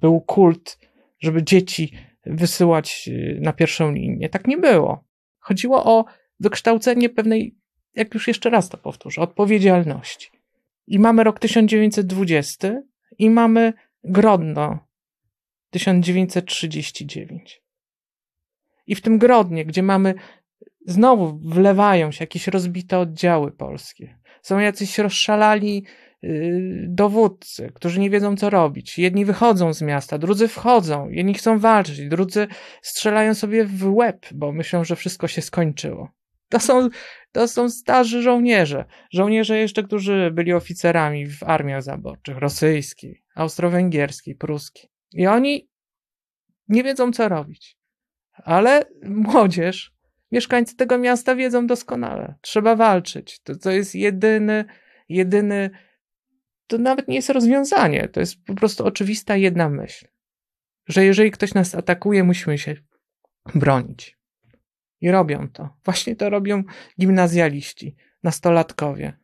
[0.00, 0.78] był kult,
[1.18, 1.92] żeby dzieci
[2.26, 4.28] wysyłać y, na pierwszą linię.
[4.28, 5.04] Tak nie było.
[5.38, 6.04] Chodziło o
[6.40, 7.56] wykształcenie pewnej,
[7.94, 10.39] jak już jeszcze raz to powtórzę, odpowiedzialności.
[10.90, 12.82] I mamy rok 1920
[13.18, 13.72] i mamy
[14.04, 14.78] Grodno
[15.70, 17.62] 1939.
[18.86, 20.14] I w tym Grodnie, gdzie mamy
[20.86, 24.18] znowu wlewają się jakieś rozbite oddziały polskie.
[24.42, 25.84] Są jacyś rozszalali
[26.22, 28.98] yy, dowódcy, którzy nie wiedzą, co robić.
[28.98, 32.46] Jedni wychodzą z miasta, drudzy wchodzą, jedni chcą walczyć, drudzy
[32.82, 36.19] strzelają sobie w łeb, bo myślą, że wszystko się skończyło.
[36.50, 36.88] To są,
[37.32, 38.84] to są starzy żołnierze.
[39.12, 44.90] Żołnierze jeszcze, którzy byli oficerami w armiach zaborczych, rosyjskiej, austro-węgierskiej, pruskiej.
[45.12, 45.70] I oni
[46.68, 47.76] nie wiedzą, co robić.
[48.32, 49.92] Ale młodzież,
[50.32, 52.34] mieszkańcy tego miasta wiedzą doskonale.
[52.40, 53.40] Trzeba walczyć.
[53.40, 54.64] To, to jest jedyny,
[55.08, 55.70] jedyny,
[56.66, 58.08] to nawet nie jest rozwiązanie.
[58.08, 60.06] To jest po prostu oczywista jedna myśl.
[60.88, 62.76] Że jeżeli ktoś nas atakuje, musimy się
[63.54, 64.19] bronić.
[65.00, 65.68] I robią to.
[65.84, 66.62] Właśnie to robią
[67.00, 69.18] gimnazjaliści, nastolatkowie.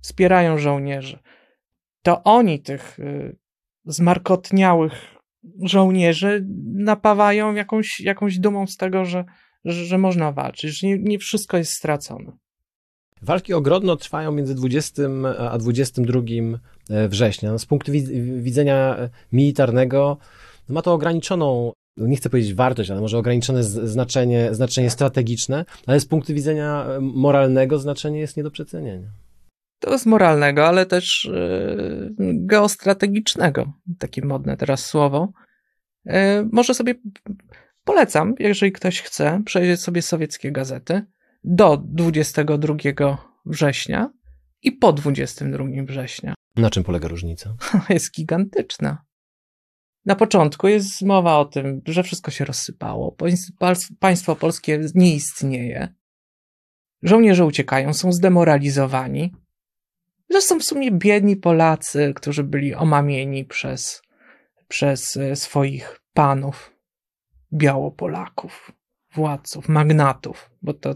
[0.00, 1.18] Wspierają żołnierzy.
[2.02, 3.36] To oni tych y,
[3.84, 4.92] zmarkotniałych
[5.62, 9.24] żołnierzy napawają jakąś, jakąś dumą z tego, że,
[9.64, 12.32] że, można walczyć, że nie, nie wszystko jest stracone.
[13.22, 15.02] Walki o Grodno trwają między 20
[15.50, 16.20] a 22
[16.90, 17.52] e, września.
[17.52, 17.92] No, z punktu
[18.42, 18.96] widzenia
[19.32, 20.18] militarnego
[20.68, 26.00] ma to ograniczoną no nie chcę powiedzieć wartość, ale może ograniczone znaczenie, znaczenie strategiczne, ale
[26.00, 29.08] z punktu widzenia e, moralnego znaczenie jest nie do przecenienia.
[29.80, 35.32] To jest moralnego, ale też yy, geostrategicznego, takie modne teraz słowo.
[36.04, 36.12] Yy,
[36.52, 36.94] może sobie
[37.84, 41.02] polecam, jeżeli ktoś chce, przejrzeć sobie sowieckie gazety
[41.44, 42.74] do 22
[43.46, 44.10] września
[44.62, 46.34] i po 22 września.
[46.56, 47.56] Na czym polega różnica?
[47.88, 49.04] Jest gigantyczna.
[50.06, 53.16] Na początku jest mowa o tym, że wszystko się rozsypało,
[54.00, 55.94] państwo polskie nie istnieje,
[57.02, 59.32] żołnierze uciekają, są zdemoralizowani.
[60.30, 64.02] Zresztą w sumie biedni Polacy, którzy byli omamieni przez,
[64.68, 66.76] przez e, swoich panów,
[67.52, 68.72] białopolaków,
[69.14, 70.94] władców, magnatów, bo to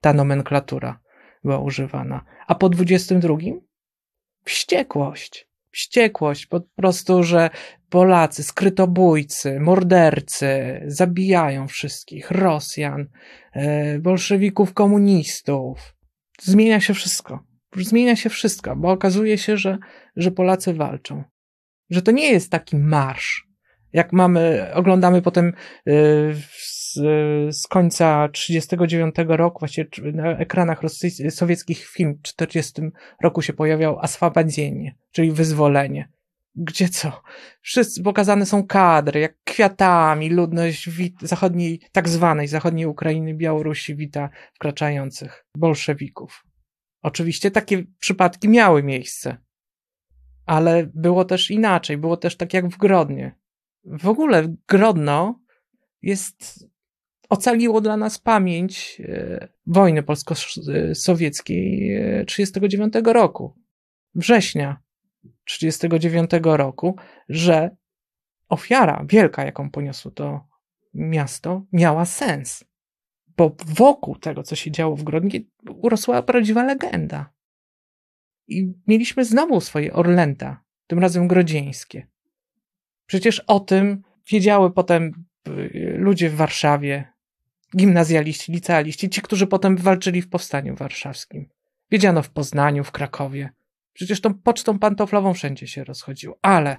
[0.00, 1.00] ta nomenklatura
[1.44, 2.24] była używana.
[2.46, 3.36] A po 22
[4.44, 7.50] wściekłość wściekłość, po prostu, że
[7.88, 13.06] Polacy, skrytobójcy, mordercy zabijają wszystkich, Rosjan,
[13.52, 15.94] e, bolszewików, komunistów.
[16.42, 17.44] Zmienia się wszystko.
[17.76, 19.78] Zmienia się wszystko, bo okazuje się, że,
[20.16, 21.24] że Polacy walczą.
[21.90, 23.48] Że to nie jest taki marsz,
[23.92, 25.52] jak mamy, oglądamy potem
[25.88, 26.34] y,
[26.92, 32.82] z, z końca 39 roku, właściwie na ekranach rosyjskich, sowieckich film w 40
[33.22, 36.08] roku się pojawiał Aswabadzenie, czyli wyzwolenie.
[36.54, 37.22] Gdzie co?
[37.60, 40.90] Wszyscy pokazane są kadry, jak kwiatami ludność
[41.22, 46.44] zachodniej, tak zwanej zachodniej Ukrainy, Białorusi wita wkraczających bolszewików.
[47.02, 49.36] Oczywiście takie przypadki miały miejsce,
[50.46, 53.38] ale było też inaczej, było też tak jak w Grodnie
[53.84, 55.40] w ogóle Grodno
[56.02, 56.68] jest,
[57.28, 61.90] ocaliło dla nas pamięć e, wojny polsko-sowieckiej
[62.26, 63.54] 1939 e, roku,
[64.14, 64.80] września
[65.44, 66.96] 1939 roku,
[67.28, 67.76] że
[68.48, 70.48] ofiara wielka, jaką poniosło to
[70.94, 72.64] miasto, miała sens.
[73.36, 77.32] Bo wokół tego, co się działo w Grodnie, urosła prawdziwa legenda.
[78.48, 82.06] I mieliśmy znowu swoje Orlęta, tym razem grodzieńskie.
[83.06, 87.12] Przecież o tym wiedziały potem y, ludzie w Warszawie,
[87.76, 91.48] gimnazjaliści, licealiści, ci, którzy potem walczyli w powstaniu warszawskim.
[91.90, 93.50] Wiedziano w Poznaniu, w Krakowie.
[93.92, 96.38] Przecież tą pocztą pantoflową wszędzie się rozchodziło.
[96.42, 96.76] Ale,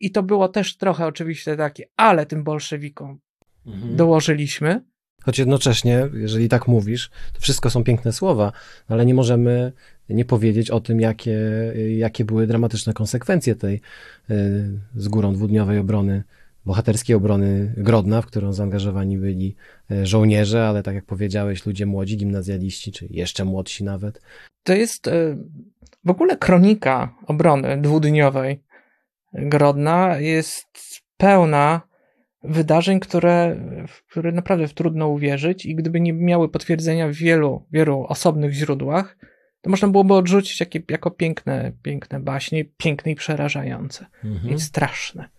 [0.00, 3.18] i to było też trochę oczywiście takie, ale tym bolszewikom
[3.66, 3.96] mhm.
[3.96, 4.80] dołożyliśmy.
[5.22, 8.52] Choć jednocześnie, jeżeli tak mówisz, to wszystko są piękne słowa,
[8.88, 9.72] ale nie możemy
[10.08, 11.38] nie powiedzieć o tym, jakie,
[11.96, 13.80] jakie były dramatyczne konsekwencje tej y,
[14.96, 16.24] z górą dwudniowej obrony,
[16.66, 19.56] bohaterskiej obrony Grodna, w którą zaangażowani byli
[19.90, 24.22] y, żołnierze, ale tak jak powiedziałeś, ludzie młodzi, gimnazjaliści, czy jeszcze młodsi nawet.
[24.62, 25.36] To jest y,
[26.04, 28.62] w ogóle kronika obrony dwudniowej
[29.32, 30.66] Grodna jest
[31.16, 31.80] pełna
[32.42, 33.56] wydarzeń, które,
[33.88, 39.16] w które naprawdę trudno uwierzyć i gdyby nie miały potwierdzenia w wielu, wielu osobnych źródłach,
[39.60, 44.06] to można byłoby odrzucić jakie, jako piękne, piękne baśnie, piękne i przerażające.
[44.24, 44.54] Mhm.
[44.54, 45.35] I straszne.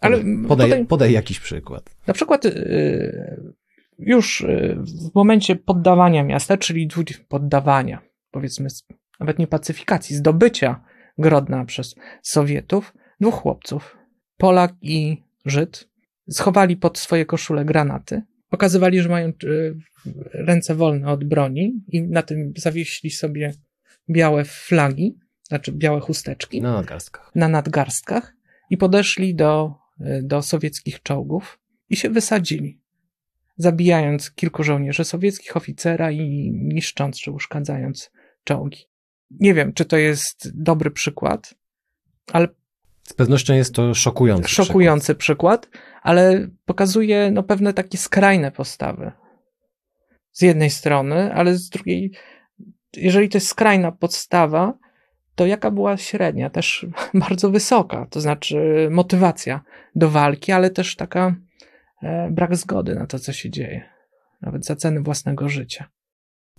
[0.00, 1.96] Ale podaj, podaj, podaj jakiś przykład.
[2.06, 3.52] Na przykład y,
[3.98, 4.76] już y,
[5.10, 6.88] w momencie poddawania miasta, czyli
[7.28, 8.68] poddawania, powiedzmy,
[9.20, 10.84] nawet nie pacyfikacji, zdobycia
[11.18, 13.96] Grodna przez Sowietów, dwóch chłopców,
[14.36, 15.88] Polak i Żyd,
[16.30, 19.74] schowali pod swoje koszule granaty, pokazywali, że mają y,
[20.32, 23.52] ręce wolne od broni i na tym zawieśli sobie
[24.10, 26.62] białe flagi, znaczy białe chusteczki.
[26.62, 27.30] Na nadgarstkach.
[27.34, 28.34] Na nadgarstkach
[28.70, 29.74] i podeszli do,
[30.22, 31.58] do sowieckich czołgów
[31.88, 32.80] i się wysadzili,
[33.56, 38.10] zabijając kilku żołnierzy sowieckich, oficera i niszcząc czy uszkadzając
[38.44, 38.84] czołgi.
[39.30, 41.54] Nie wiem, czy to jest dobry przykład,
[42.32, 42.48] ale
[43.02, 45.60] z pewnością jest to szokujący, szokujący przykład.
[45.66, 49.12] przykład ale pokazuje no, pewne takie skrajne postawy
[50.32, 52.12] z jednej strony, ale z drugiej,
[52.96, 54.78] jeżeli to jest skrajna podstawa,
[55.40, 56.50] to jaka była średnia?
[56.50, 56.86] Też
[57.28, 59.60] bardzo wysoka, to znaczy motywacja
[59.94, 61.36] do walki, ale też taka
[62.02, 63.90] e, brak zgody na to, co się dzieje,
[64.42, 65.88] nawet za ceny własnego życia.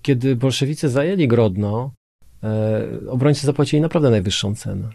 [0.02, 1.94] Kiedy bolszewicy zajęli Grodno,
[2.44, 4.90] e, obrońcy zapłacili naprawdę najwyższą cenę.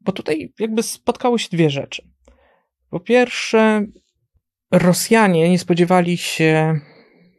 [0.00, 2.02] Bo tutaj jakby spotkały się dwie rzeczy.
[2.90, 3.86] Po pierwsze,
[4.70, 6.80] Rosjanie nie spodziewali się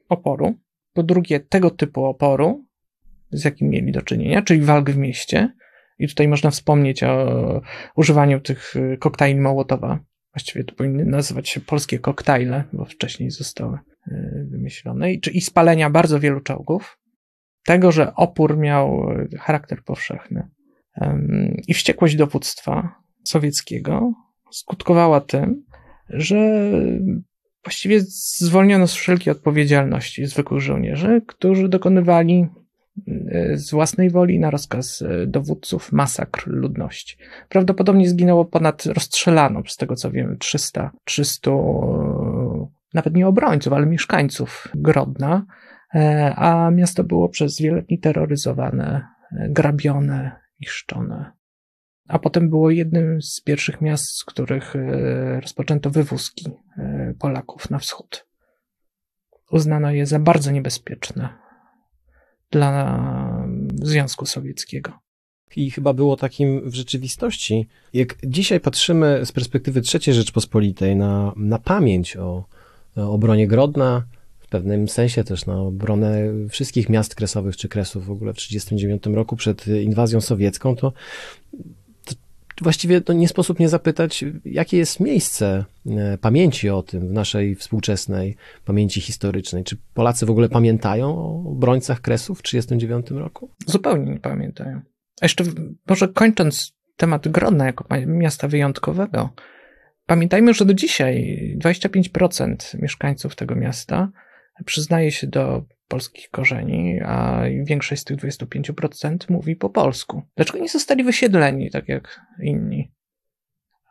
[0.10, 0.54] oporu.
[0.94, 2.66] Po drugie, tego typu oporu,
[3.32, 5.54] z jakim mieli do czynienia, czyli walk w mieście.
[6.02, 7.62] I tutaj można wspomnieć o
[7.96, 10.00] używaniu tych y, koktajli Mołotowa.
[10.34, 15.14] Właściwie to powinny nazywać się polskie koktajle, bo wcześniej zostały y, wymyślone.
[15.14, 16.98] I, i spalenia bardzo wielu czołgów.
[17.66, 20.48] Tego, że opór miał y, charakter powszechny.
[21.68, 24.14] I wściekłość dowództwa sowieckiego
[24.52, 25.66] skutkowała tym,
[26.10, 26.72] że
[27.64, 28.02] właściwie
[28.40, 32.48] zwolniono z wszelkiej odpowiedzialności zwykłych żołnierzy, którzy dokonywali
[33.54, 37.18] z własnej woli na rozkaz e, dowódców masakr ludności.
[37.50, 41.52] Prawdopodobnie zginęło ponad, rozstrzelano, z tego co wiem, 300, 300
[42.94, 45.46] nawet nie obrońców, ale mieszkańców Grodna,
[45.96, 51.32] e, a miasto było przez wiele dni terroryzowane, grabione, niszczone
[52.12, 56.46] a potem było jednym z pierwszych miast, z których e, rozpoczęto wywózki
[56.78, 58.28] e, Polaków na wschód.
[59.52, 61.30] Uznano je za bardzo niebezpieczne
[62.52, 63.48] dla
[63.84, 64.92] Związku Sowieckiego.
[65.56, 67.68] I chyba było takim w rzeczywistości.
[67.94, 72.46] Jak dzisiaj patrzymy z perspektywy III Rzeczpospolitej na, na pamięć o,
[72.96, 74.04] obronie Grodna,
[74.40, 79.18] w pewnym sensie też na obronę wszystkich miast kresowych czy kresów w ogóle w 1939
[79.18, 80.94] roku przed inwazją sowiecką, to
[82.62, 87.56] właściwie to nie sposób nie zapytać, jakie jest miejsce e, pamięci o tym w naszej
[87.56, 88.36] współczesnej
[88.66, 89.64] pamięci historycznej.
[89.64, 93.52] Czy Polacy w ogóle pamiętają o obrońcach Kresów w 1939 roku?
[93.68, 94.82] Zupełnie nie pamiętają.
[95.22, 95.44] A jeszcze
[95.90, 99.30] może kończąc temat Grodna jako miasta wyjątkowego,
[100.06, 104.12] pamiętajmy, że do dzisiaj 25% mieszkańców tego miasta
[104.66, 110.22] przyznaje się do polskich korzeni, a większość z tych 25% mówi po polsku.
[110.36, 112.92] Dlaczego nie zostali wysiedleni, tak jak inni?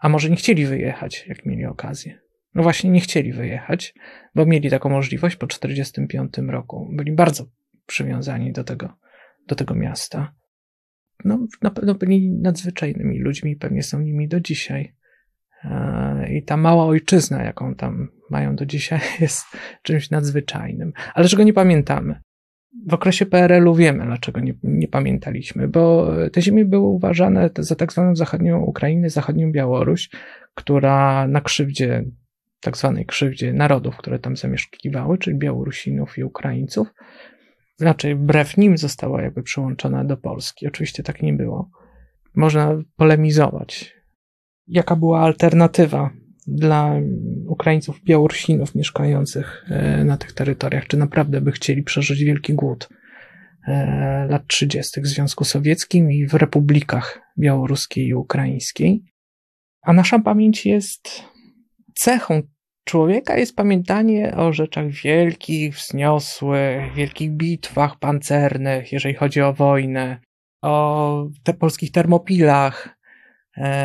[0.01, 2.19] A może nie chcieli wyjechać, jak mieli okazję?
[2.55, 3.95] No właśnie, nie chcieli wyjechać,
[4.35, 6.89] bo mieli taką możliwość po 1945 roku.
[6.93, 7.47] Byli bardzo
[7.87, 8.97] przywiązani do tego,
[9.49, 10.35] do tego miasta.
[11.25, 14.95] No, na pewno byli nadzwyczajnymi ludźmi, pewnie są nimi do dzisiaj.
[16.31, 19.45] I ta mała ojczyzna, jaką tam mają do dzisiaj, jest
[19.83, 20.93] czymś nadzwyczajnym.
[21.15, 22.21] Ale czego nie pamiętamy?
[22.87, 27.93] W okresie PRL-u wiemy, dlaczego nie, nie pamiętaliśmy, bo te ziemie były uważane za tak
[27.93, 30.11] zwaną zachodnią Ukrainę, zachodnią Białoruś,
[30.55, 32.05] która na krzywdzie,
[32.61, 36.89] tak zwanej krzywdzie narodów, które tam zamieszkiwały, czyli Białorusinów i Ukraińców,
[37.81, 40.67] raczej wbrew nim została jakby przyłączona do Polski.
[40.67, 41.71] Oczywiście tak nie było.
[42.35, 44.00] Można polemizować,
[44.71, 46.11] jaka była alternatywa
[46.47, 46.95] dla
[47.47, 52.89] Ukraińców, Białorusinów mieszkających e, na tych terytoriach, czy naprawdę by chcieli przeżyć wielki głód
[53.69, 55.01] e, lat 30.
[55.01, 59.05] w Związku Sowieckim i w republikach białoruskiej i ukraińskiej.
[59.83, 61.23] A nasza pamięć jest
[61.95, 62.43] cechą
[62.85, 70.21] człowieka, jest pamiętanie o rzeczach wielkich, wzniosłych, wielkich bitwach pancernych, jeżeli chodzi o wojnę,
[70.63, 73.00] o te polskich termopilach,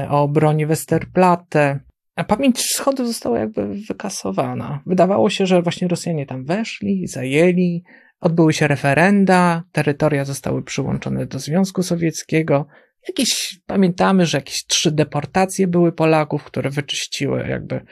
[0.10, 1.80] o obronie Westerplatte.
[2.28, 4.82] Pamięć wschodu została jakby wykasowana.
[4.86, 7.84] Wydawało się, że właśnie Rosjanie tam weszli, zajęli,
[8.20, 12.68] odbyły się referenda, terytoria zostały przyłączone do Związku Sowieckiego.
[13.08, 17.86] Jakieś, pamiętamy, że jakieś trzy deportacje były Polaków, które wyczyściły jakby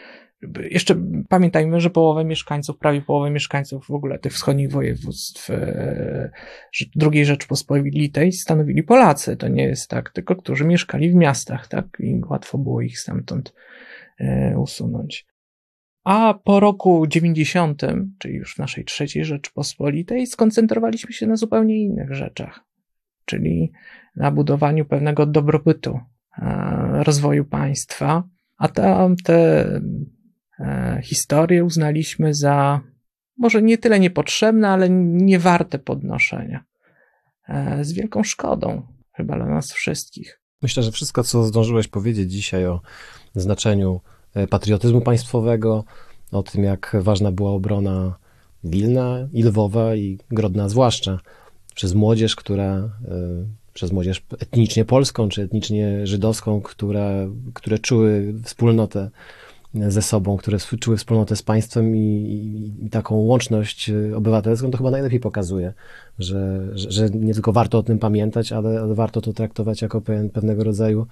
[0.70, 0.96] jeszcze
[1.30, 6.32] pamiętajmy, że połowę mieszkańców, prawie połowę mieszkańców w ogóle tych wschodnich województw e,
[7.12, 9.38] II Rzeczpospolitej stanowili Polacy.
[9.38, 11.86] To nie jest tak, tylko którzy mieszkali w miastach, tak?
[12.00, 13.54] I łatwo było ich stamtąd
[14.20, 15.26] e, usunąć.
[16.04, 17.82] A po roku 90,
[18.20, 22.66] czyli już w naszej trzeciej Rzeczpospolitej, skoncentrowaliśmy się na zupełnie innych rzeczach,
[23.26, 23.72] czyli
[24.16, 26.00] na budowaniu pewnego dobrobytu,
[26.38, 28.24] e, rozwoju państwa,
[28.58, 29.66] a tam te
[31.04, 32.82] historię uznaliśmy za
[33.38, 36.64] może nie tyle niepotrzebne, ale niewarte podnoszenia.
[37.48, 38.82] E, z wielką szkodą,
[39.14, 40.40] chyba dla nas wszystkich.
[40.62, 42.82] Myślę, że wszystko, co zdążyłeś powiedzieć dzisiaj o
[43.36, 44.02] znaczeniu
[44.34, 45.84] e, patriotyzmu państwowego,
[46.32, 48.16] o tym, jak ważna była obrona
[48.64, 51.20] Wilna i Lwowa i Grodna zwłaszcza
[51.76, 53.00] przez młodzież, która,
[53.74, 57.10] przez młodzież etnicznie polską czy etnicznie żydowską, która,
[57.54, 59.10] które czuły wspólnotę
[59.74, 65.20] ze sobą, które czuły wspólnotę z państwem i, i, taką łączność obywatelską, to chyba najlepiej
[65.20, 65.74] pokazuje,
[66.20, 70.02] że, że, że, nie tylko warto o tym pamiętać, ale, ale warto to traktować jako
[70.02, 71.08] pewien, pewnego rodzaju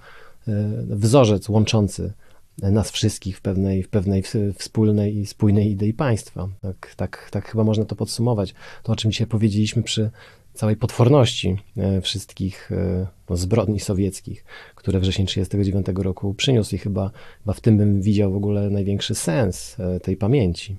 [0.88, 2.12] wzorzec łączący
[2.58, 4.22] nas wszystkich w pewnej, w pewnej
[4.54, 6.48] wspólnej i spójnej idei państwa.
[6.60, 8.54] Tak, tak, tak chyba można to podsumować.
[8.82, 10.10] To, o czym dzisiaj powiedzieliśmy przy
[10.52, 14.44] całej potworności e, wszystkich e, no, zbrodni sowieckich,
[14.74, 19.14] które wrzesień 1939 roku przyniósł i chyba, chyba w tym bym widział w ogóle największy
[19.14, 20.76] sens e, tej pamięci.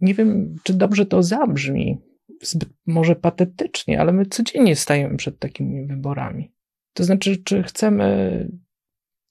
[0.00, 1.98] Nie wiem, czy dobrze to zabrzmi,
[2.42, 6.52] zbyt może patetycznie, ale my codziennie stajemy przed takimi wyborami.
[6.94, 8.48] To znaczy, czy chcemy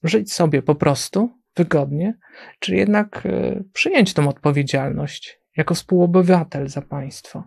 [0.04, 2.18] żyć sobie po prostu, wygodnie,
[2.60, 3.28] czy jednak
[3.74, 7.44] przyjąć tą odpowiedzialność jako współobywatel za państwo.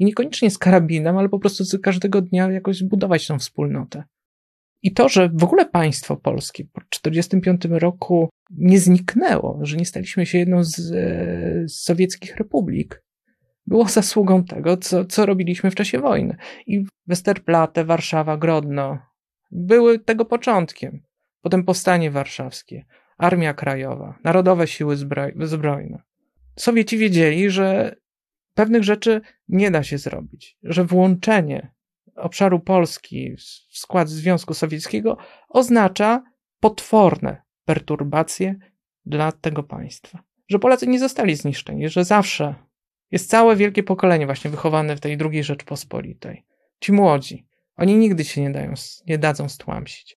[0.00, 4.04] I niekoniecznie z karabinem, ale po prostu każdego dnia jakoś zbudować tą wspólnotę.
[4.82, 10.26] I to, że w ogóle państwo polskie po 1945 roku nie zniknęło, że nie staliśmy
[10.26, 13.02] się jedną z, e, z sowieckich republik,
[13.66, 16.36] było zasługą tego, co, co robiliśmy w czasie wojny.
[16.66, 18.98] I Westerplatte, Warszawa, Grodno
[19.50, 21.02] były tego początkiem.
[21.42, 22.84] Potem powstanie warszawskie,
[23.18, 24.96] Armia Krajowa, Narodowe Siły
[25.46, 26.02] Zbrojne.
[26.56, 27.96] Sowieci wiedzieli, że
[28.60, 31.74] pewnych rzeczy nie da się zrobić, że włączenie
[32.16, 35.16] obszaru Polski w skład Związku Sowieckiego
[35.48, 36.24] oznacza
[36.60, 38.54] potworne perturbacje
[39.04, 40.22] dla tego państwa.
[40.48, 42.54] Że Polacy nie zostali zniszczeni, że zawsze
[43.10, 46.44] jest całe wielkie pokolenie właśnie wychowane w tej drugiej Rzeczpospolitej.
[46.80, 47.46] Ci młodzi,
[47.76, 48.74] oni nigdy się nie, dają,
[49.06, 50.16] nie dadzą stłamsić.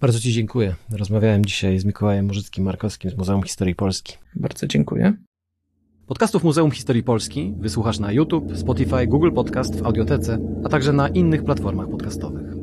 [0.00, 0.74] Bardzo Ci dziękuję.
[0.90, 4.16] Rozmawiałem dzisiaj z Mikołajem Murzyckim-Markowskim z Muzeum Historii Polski.
[4.34, 5.16] Bardzo dziękuję.
[6.10, 11.08] Podcastów Muzeum Historii Polski wysłuchasz na YouTube, Spotify, Google Podcast, w Audiotece, a także na
[11.08, 12.54] innych platformach podcastowych.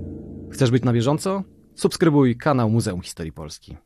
[0.52, 1.44] Chcesz być na bieżąco?
[1.76, 3.78] Subskrybuj kanał Muzeum Historii Polski.